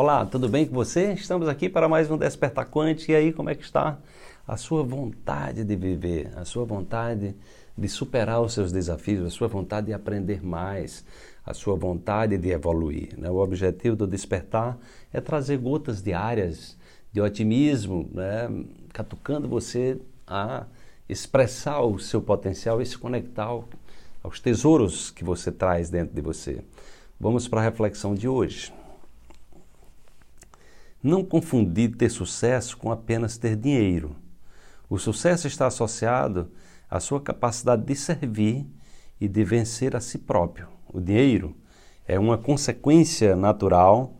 Olá, 0.00 0.24
tudo 0.24 0.48
bem 0.48 0.64
com 0.64 0.72
você? 0.72 1.14
Estamos 1.14 1.48
aqui 1.48 1.68
para 1.68 1.88
mais 1.88 2.08
um 2.08 2.16
Despertar 2.16 2.70
Quântico. 2.70 3.10
E 3.10 3.16
aí, 3.16 3.32
como 3.32 3.50
é 3.50 3.54
que 3.56 3.64
está 3.64 3.98
a 4.46 4.56
sua 4.56 4.84
vontade 4.84 5.64
de 5.64 5.74
viver, 5.74 6.30
a 6.36 6.44
sua 6.44 6.64
vontade 6.64 7.34
de 7.76 7.88
superar 7.88 8.40
os 8.40 8.52
seus 8.52 8.70
desafios, 8.70 9.26
a 9.26 9.30
sua 9.30 9.48
vontade 9.48 9.88
de 9.88 9.92
aprender 9.92 10.40
mais, 10.40 11.04
a 11.44 11.52
sua 11.52 11.74
vontade 11.74 12.38
de 12.38 12.48
evoluir? 12.48 13.18
Né? 13.18 13.28
O 13.28 13.38
objetivo 13.38 13.96
do 13.96 14.06
Despertar 14.06 14.78
é 15.12 15.20
trazer 15.20 15.58
gotas 15.58 16.00
diárias 16.00 16.76
de 17.12 17.20
otimismo, 17.20 18.08
né? 18.14 18.48
catucando 18.92 19.48
você 19.48 20.00
a 20.24 20.64
expressar 21.08 21.80
o 21.80 21.98
seu 21.98 22.22
potencial 22.22 22.80
e 22.80 22.86
se 22.86 22.96
conectar 22.96 23.48
aos 24.22 24.38
tesouros 24.38 25.10
que 25.10 25.24
você 25.24 25.50
traz 25.50 25.90
dentro 25.90 26.14
de 26.14 26.20
você. 26.20 26.62
Vamos 27.18 27.48
para 27.48 27.60
a 27.60 27.64
reflexão 27.64 28.14
de 28.14 28.28
hoje. 28.28 28.72
Não 31.02 31.24
confundir 31.24 31.96
ter 31.96 32.10
sucesso 32.10 32.76
com 32.76 32.90
apenas 32.90 33.38
ter 33.38 33.56
dinheiro. 33.56 34.16
O 34.90 34.98
sucesso 34.98 35.46
está 35.46 35.66
associado 35.66 36.50
à 36.90 36.98
sua 36.98 37.20
capacidade 37.20 37.84
de 37.84 37.94
servir 37.94 38.66
e 39.20 39.28
de 39.28 39.44
vencer 39.44 39.94
a 39.94 40.00
si 40.00 40.18
próprio. 40.18 40.68
O 40.92 41.00
dinheiro 41.00 41.56
é 42.06 42.18
uma 42.18 42.38
consequência 42.38 43.36
natural 43.36 44.14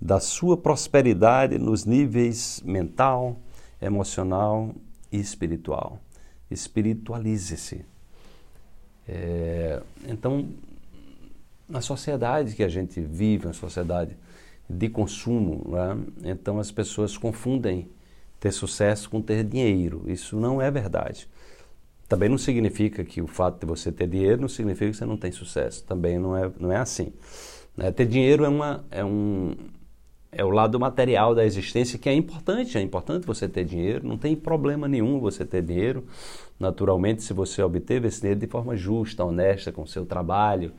da 0.00 0.20
sua 0.20 0.56
prosperidade 0.56 1.58
nos 1.58 1.84
níveis 1.84 2.62
mental, 2.64 3.40
emocional 3.80 4.74
e 5.10 5.18
espiritual. 5.18 5.98
Espiritualize-se. 6.50 7.84
É, 9.06 9.82
então, 10.06 10.48
na 11.68 11.80
sociedade 11.80 12.54
que 12.54 12.62
a 12.62 12.68
gente 12.68 13.00
vive, 13.00 13.46
na 13.46 13.52
sociedade 13.52 14.16
de 14.68 14.88
consumo. 14.88 15.70
Né? 15.70 16.32
Então 16.32 16.58
as 16.58 16.70
pessoas 16.70 17.16
confundem 17.16 17.88
ter 18.40 18.52
sucesso 18.52 19.08
com 19.08 19.20
ter 19.22 19.44
dinheiro. 19.44 20.02
Isso 20.06 20.36
não 20.36 20.60
é 20.60 20.70
verdade. 20.70 21.28
Também 22.08 22.28
não 22.28 22.38
significa 22.38 23.02
que 23.02 23.22
o 23.22 23.26
fato 23.26 23.60
de 23.60 23.66
você 23.66 23.90
ter 23.90 24.06
dinheiro 24.06 24.42
não 24.42 24.48
significa 24.48 24.90
que 24.90 24.96
você 24.96 25.06
não 25.06 25.16
tem 25.16 25.32
sucesso. 25.32 25.82
Também 25.84 26.18
não 26.18 26.36
é, 26.36 26.50
não 26.58 26.70
é 26.70 26.76
assim. 26.76 27.12
Né? 27.76 27.90
Ter 27.90 28.06
dinheiro 28.06 28.44
é, 28.44 28.48
uma, 28.48 28.84
é, 28.90 29.04
um, 29.04 29.56
é 30.36 30.44
o 30.44 30.50
lado 30.50 30.78
material 30.78 31.34
da 31.34 31.44
existência 31.44 31.98
que 31.98 32.08
é 32.08 32.14
importante. 32.14 32.76
É 32.76 32.80
importante 32.80 33.26
você 33.26 33.48
ter 33.48 33.64
dinheiro. 33.64 34.06
Não 34.06 34.18
tem 34.18 34.34
problema 34.34 34.88
nenhum 34.88 35.18
você 35.20 35.44
ter 35.44 35.62
dinheiro. 35.62 36.04
Naturalmente, 36.58 37.22
se 37.22 37.32
você 37.32 37.62
obter 37.62 38.04
esse 38.04 38.20
dinheiro 38.20 38.40
de 38.40 38.46
forma 38.46 38.76
justa, 38.76 39.24
honesta, 39.24 39.72
com 39.72 39.86
seu 39.86 40.04
trabalho, 40.04 40.72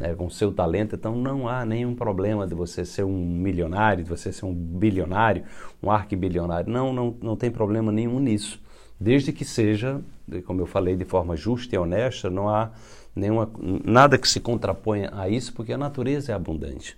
né, 0.00 0.14
com 0.14 0.30
seu 0.30 0.52
talento, 0.52 0.94
então 0.94 1.16
não 1.16 1.48
há 1.48 1.64
nenhum 1.64 1.94
problema 1.94 2.46
de 2.46 2.54
você 2.54 2.84
ser 2.84 3.04
um 3.04 3.18
milionário, 3.18 4.04
de 4.04 4.10
você 4.10 4.32
ser 4.32 4.44
um 4.44 4.54
bilionário, 4.54 5.44
um 5.82 5.90
arquibilionário. 5.90 6.70
Não, 6.70 6.92
não, 6.92 7.16
não 7.20 7.36
tem 7.36 7.50
problema 7.50 7.90
nenhum 7.90 8.20
nisso. 8.20 8.60
Desde 9.00 9.32
que 9.32 9.44
seja, 9.44 10.00
como 10.44 10.60
eu 10.60 10.66
falei, 10.66 10.96
de 10.96 11.04
forma 11.04 11.36
justa 11.36 11.74
e 11.74 11.78
honesta, 11.78 12.28
não 12.28 12.48
há 12.48 12.70
nenhuma, 13.14 13.50
nada 13.84 14.18
que 14.18 14.28
se 14.28 14.40
contraponha 14.40 15.10
a 15.12 15.28
isso, 15.28 15.52
porque 15.52 15.72
a 15.72 15.78
natureza 15.78 16.32
é 16.32 16.34
abundante. 16.34 16.96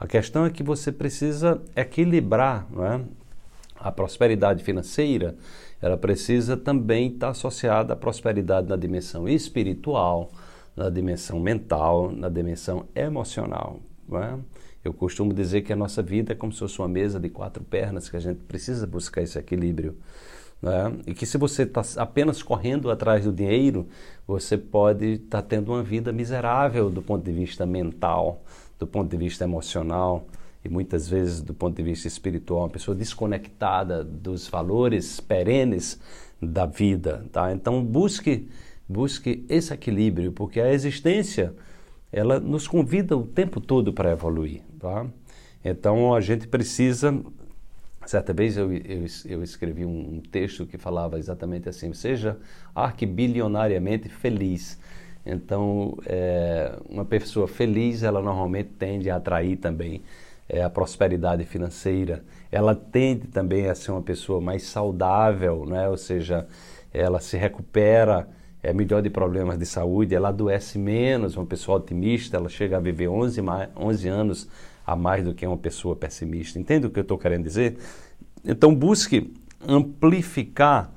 A 0.00 0.06
questão 0.06 0.46
é 0.46 0.50
que 0.50 0.62
você 0.62 0.90
precisa 0.90 1.60
equilibrar 1.76 2.66
é? 2.78 3.00
a 3.78 3.92
prosperidade 3.92 4.64
financeira, 4.64 5.36
ela 5.80 5.98
precisa 5.98 6.56
também 6.56 7.08
estar 7.08 7.28
associada 7.28 7.92
à 7.92 7.96
prosperidade 7.96 8.66
na 8.66 8.76
dimensão 8.76 9.28
espiritual, 9.28 10.32
na 10.74 10.88
dimensão 10.88 11.38
mental, 11.38 12.10
na 12.10 12.30
dimensão 12.30 12.86
emocional. 12.94 13.78
É? 14.10 14.38
Eu 14.82 14.94
costumo 14.94 15.34
dizer 15.34 15.60
que 15.60 15.72
a 15.72 15.76
nossa 15.76 16.02
vida 16.02 16.32
é 16.32 16.34
como 16.34 16.50
se 16.50 16.60
fosse 16.60 16.78
uma 16.78 16.88
mesa 16.88 17.20
de 17.20 17.28
quatro 17.28 17.62
pernas, 17.62 18.08
que 18.08 18.16
a 18.16 18.20
gente 18.20 18.40
precisa 18.44 18.86
buscar 18.86 19.20
esse 19.20 19.38
equilíbrio. 19.38 19.94
É? 20.62 21.10
E 21.10 21.14
que 21.14 21.26
se 21.26 21.36
você 21.36 21.64
está 21.64 21.82
apenas 21.96 22.42
correndo 22.42 22.90
atrás 22.90 23.24
do 23.24 23.32
dinheiro, 23.32 23.86
você 24.26 24.56
pode 24.56 25.12
estar 25.12 25.42
tá 25.42 25.46
tendo 25.46 25.72
uma 25.72 25.82
vida 25.82 26.10
miserável 26.10 26.88
do 26.88 27.02
ponto 27.02 27.22
de 27.22 27.32
vista 27.32 27.66
mental, 27.66 28.42
do 28.80 28.86
ponto 28.86 29.08
de 29.08 29.16
vista 29.16 29.44
emocional 29.44 30.26
e 30.64 30.68
muitas 30.68 31.08
vezes 31.08 31.40
do 31.40 31.54
ponto 31.54 31.76
de 31.76 31.82
vista 31.82 32.08
espiritual, 32.08 32.62
uma 32.62 32.68
pessoa 32.68 32.96
desconectada 32.96 34.02
dos 34.02 34.48
valores 34.48 35.20
perenes 35.20 36.00
da 36.42 36.66
vida. 36.66 37.24
Tá? 37.30 37.52
Então 37.52 37.84
busque 37.84 38.48
busque 38.90 39.46
esse 39.48 39.72
equilíbrio, 39.72 40.32
porque 40.32 40.60
a 40.60 40.72
existência 40.72 41.54
ela 42.10 42.40
nos 42.40 42.66
convida 42.66 43.16
o 43.16 43.24
tempo 43.24 43.60
todo 43.60 43.92
para 43.92 44.10
evoluir. 44.10 44.62
Tá? 44.80 45.06
Então 45.64 46.12
a 46.12 46.20
gente 46.20 46.48
precisa. 46.48 47.16
Certa 48.06 48.32
vez 48.32 48.56
eu, 48.56 48.72
eu, 48.72 49.04
eu 49.26 49.42
escrevi 49.42 49.84
um, 49.84 50.16
um, 50.16 50.20
texto 50.20 50.66
que 50.66 50.76
falava 50.76 51.18
exatamente 51.18 51.68
assim: 51.68 51.92
seja 51.92 52.36
arquibilionariamente 52.74 54.08
feliz. 54.08 54.78
Então, 55.24 55.96
é, 56.06 56.76
uma 56.88 57.04
pessoa 57.04 57.46
feliz, 57.46 58.02
ela 58.02 58.22
normalmente 58.22 58.70
tende 58.78 59.10
a 59.10 59.16
atrair 59.16 59.56
também 59.56 60.02
é, 60.48 60.62
a 60.62 60.70
prosperidade 60.70 61.44
financeira. 61.44 62.24
Ela 62.50 62.74
tende 62.74 63.28
também 63.28 63.68
a 63.68 63.74
ser 63.74 63.92
uma 63.92 64.02
pessoa 64.02 64.40
mais 64.40 64.64
saudável, 64.64 65.64
né? 65.66 65.88
ou 65.88 65.96
seja, 65.96 66.46
ela 66.92 67.20
se 67.20 67.36
recupera 67.36 68.28
é 68.62 68.72
melhor 68.72 69.02
de 69.02 69.08
problemas 69.08 69.58
de 69.58 69.64
saúde, 69.64 70.14
ela 70.14 70.28
adoece 70.28 70.78
menos, 70.78 71.36
uma 71.36 71.46
pessoa 71.46 71.78
otimista, 71.78 72.36
ela 72.36 72.48
chega 72.48 72.76
a 72.76 72.80
viver 72.80 73.08
11, 73.08 73.40
11 73.76 74.08
anos 74.08 74.48
a 74.86 74.94
mais 74.94 75.24
do 75.24 75.32
que 75.32 75.46
uma 75.46 75.56
pessoa 75.56 75.96
pessimista. 75.96 76.58
Entende 76.58 76.86
o 76.86 76.90
que 76.90 76.98
eu 76.98 77.02
estou 77.02 77.16
querendo 77.16 77.44
dizer? 77.44 77.78
Então 78.44 78.74
busque 78.74 79.32
amplificar 79.66 80.92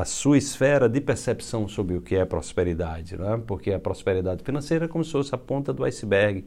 a 0.00 0.06
sua 0.06 0.38
esfera 0.38 0.88
de 0.88 1.02
percepção 1.02 1.68
sobre 1.68 1.94
o 1.94 2.00
que 2.00 2.14
é 2.14 2.24
prosperidade, 2.24 3.14
não 3.14 3.34
é? 3.34 3.36
porque 3.36 3.70
a 3.74 3.78
prosperidade 3.78 4.42
financeira 4.42 4.86
é 4.86 4.88
como 4.88 5.04
se 5.04 5.12
fosse 5.12 5.34
a 5.34 5.38
ponta 5.38 5.70
do 5.70 5.84
iceberg 5.84 6.46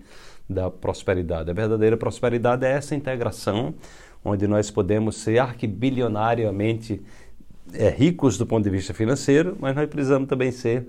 da 0.49 0.71
prosperidade. 0.71 1.51
A 1.51 1.53
verdadeira 1.53 1.95
prosperidade 1.95 2.65
é 2.65 2.71
essa 2.71 2.95
integração 2.95 3.75
onde 4.23 4.47
nós 4.47 4.71
podemos 4.71 5.17
ser 5.17 5.37
arquibilionariamente 5.37 7.03
é, 7.71 7.89
ricos 7.89 8.35
do 8.35 8.47
ponto 8.47 8.63
de 8.63 8.71
vista 8.71 8.95
financeiro, 8.95 9.55
mas 9.59 9.75
nós 9.75 9.87
precisamos 9.87 10.27
também 10.27 10.51
ser 10.51 10.87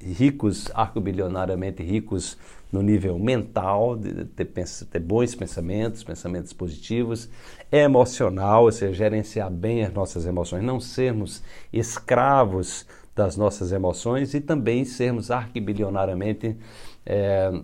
ricos, 0.00 0.70
arcobilionariamente 0.74 1.82
ricos 1.82 2.36
no 2.70 2.82
nível 2.82 3.18
mental, 3.18 3.96
de 3.96 4.24
ter, 4.26 4.46
ter, 4.46 5.00
bons 5.00 5.34
pensamentos, 5.34 6.04
pensamentos 6.04 6.52
positivos, 6.52 7.28
emocional, 7.72 8.64
ou 8.64 8.72
seja, 8.72 8.92
gerenciar 8.92 9.50
bem 9.50 9.84
as 9.84 9.92
nossas 9.92 10.26
emoções, 10.26 10.62
não 10.62 10.78
sermos 10.78 11.42
escravos 11.72 12.86
das 13.14 13.36
nossas 13.36 13.72
emoções 13.72 14.34
e 14.34 14.40
também 14.40 14.84
sermos 14.84 15.30
arquibilionariamente 15.30 16.56
é, 17.04 17.60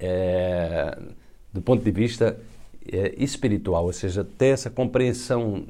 é, 0.00 0.98
do 1.52 1.60
ponto 1.60 1.84
de 1.84 1.90
vista 1.90 2.38
é, 2.90 3.14
espiritual, 3.16 3.84
ou 3.84 3.92
seja, 3.92 4.24
ter 4.24 4.46
essa 4.46 4.70
compreensão 4.70 5.66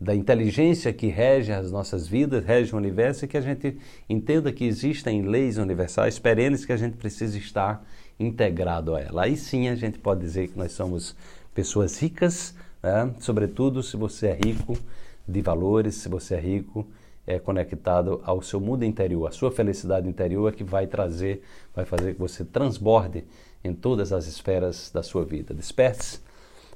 da 0.00 0.14
inteligência 0.14 0.92
que 0.92 1.08
rege 1.08 1.52
as 1.52 1.72
nossas 1.72 2.06
vidas, 2.06 2.44
rege 2.44 2.72
o 2.74 2.78
universo, 2.78 3.24
e 3.24 3.28
que 3.28 3.36
a 3.36 3.40
gente 3.40 3.76
entenda 4.08 4.52
que 4.52 4.64
existem 4.64 5.22
leis 5.22 5.58
universais 5.58 6.18
perenes 6.18 6.64
que 6.64 6.72
a 6.72 6.76
gente 6.76 6.96
precisa 6.96 7.36
estar 7.36 7.84
integrado 8.18 8.94
a 8.94 9.00
ela. 9.00 9.24
Aí 9.24 9.36
sim 9.36 9.68
a 9.68 9.74
gente 9.74 9.98
pode 9.98 10.20
dizer 10.20 10.48
que 10.48 10.58
nós 10.58 10.72
somos 10.72 11.16
pessoas 11.54 11.98
ricas, 12.00 12.54
né? 12.82 13.12
sobretudo 13.18 13.82
se 13.82 13.96
você 13.96 14.28
é 14.28 14.34
rico 14.34 14.78
de 15.26 15.40
valores, 15.40 15.96
se 15.96 16.08
você 16.08 16.34
é 16.34 16.40
rico 16.40 16.86
é 17.26 17.38
conectado 17.38 18.22
ao 18.24 18.40
seu 18.40 18.58
mundo 18.58 18.86
interior, 18.86 19.26
a 19.26 19.30
sua 19.30 19.52
felicidade 19.52 20.08
interior 20.08 20.50
é 20.50 20.56
que 20.56 20.64
vai 20.64 20.86
trazer, 20.86 21.42
vai 21.74 21.84
fazer 21.84 22.14
que 22.14 22.18
você 22.18 22.42
transborde 22.42 23.22
em 23.62 23.74
todas 23.74 24.14
as 24.14 24.26
esferas 24.26 24.90
da 24.90 25.02
sua 25.02 25.26
vida. 25.26 25.52
Desperte-se. 25.52 26.20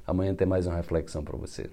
Amanhã 0.05 0.35
tem 0.35 0.45
mais 0.45 0.67
uma 0.67 0.75
reflexão 0.75 1.23
para 1.23 1.35
você. 1.35 1.71